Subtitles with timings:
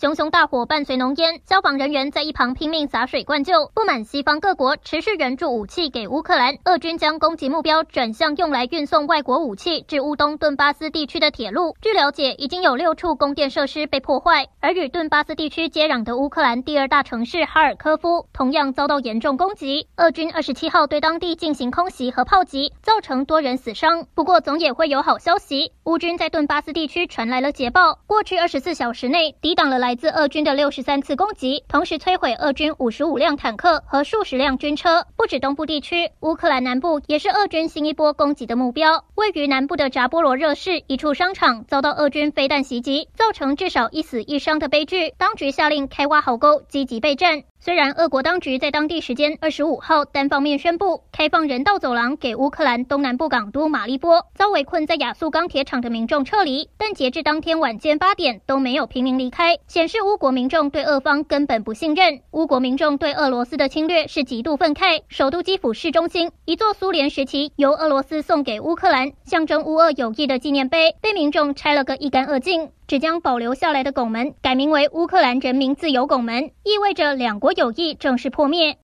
[0.00, 3.68] 熊熊大火伴随浓烟，消防人员在一旁拼命洒水灌救。
[3.74, 11.74] 不满西方各国持续援助武器给乌克兰，俄军将攻击目标转向用来运送外国武器至乌东顿巴斯地区的铁路。
[11.82, 19.88] 据了解，已经有六处供电设施被破坏，而与顿巴斯地区接壤的乌克兰第二大城市哈尔科夫同样遭到严重攻击。
[19.96, 24.06] 俄军二十七号对当地进行空袭和炮击，造成多人死伤。
[24.14, 29.87] 不过，总也会有好消息，乌军在顿巴斯地区传来了捷报，过去二十四小时内抵挡了来。
[29.88, 35.06] 来自俄军的六十三次攻击，同时摧毁俄军五十五辆坦克和数十辆军车。
[35.16, 39.06] 不止东部地区，乌克兰南部也是俄军新一波攻击的目标。
[39.14, 45.14] 位于南部的扎波罗热市一处商场遭到俄军飞弹袭击，造成至少一死一伤的悲剧。
[45.16, 47.44] 当局下令开挖壕沟，积极备战。
[47.60, 62.18] 虽然俄国当局在当地时间二十五号单方面宣布开放人道走廊给乌克兰东南部港都马利波，遭围困在亚速钢铁厂的民众撤离，但截至当天晚间八点都没有平民离开，显示乌国民众对俄方根本不信任。
[62.32, 65.02] 乌国民众对俄罗斯的侵略是极度愤慨。
[65.06, 72.70] 首都基辅市中心一座苏联时期由俄罗斯送给乌克兰，象征乌俄友谊的纪念碑被民众拆了个一干二净。
[72.88, 78.76] 只将保留下来的拱门改名为乌克兰人民自由拱门，意味着两国友谊正式破灭。